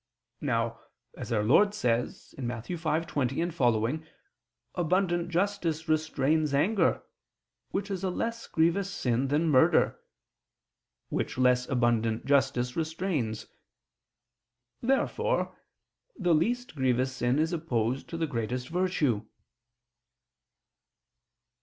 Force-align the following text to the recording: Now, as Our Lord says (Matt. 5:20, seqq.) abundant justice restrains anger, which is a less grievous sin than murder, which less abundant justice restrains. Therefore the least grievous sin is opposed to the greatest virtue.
Now, 0.41 0.79
as 1.15 1.31
Our 1.31 1.43
Lord 1.43 1.75
says 1.75 2.33
(Matt. 2.35 2.65
5:20, 2.65 3.51
seqq.) 3.51 4.03
abundant 4.73 5.29
justice 5.29 5.87
restrains 5.87 6.55
anger, 6.55 7.03
which 7.69 7.91
is 7.91 8.03
a 8.03 8.09
less 8.09 8.47
grievous 8.47 8.89
sin 8.89 9.27
than 9.27 9.47
murder, 9.51 9.99
which 11.09 11.37
less 11.37 11.69
abundant 11.69 12.25
justice 12.25 12.75
restrains. 12.75 13.45
Therefore 14.81 15.55
the 16.17 16.33
least 16.33 16.73
grievous 16.75 17.15
sin 17.15 17.37
is 17.37 17.53
opposed 17.53 18.09
to 18.09 18.17
the 18.17 18.25
greatest 18.25 18.69
virtue. 18.69 19.27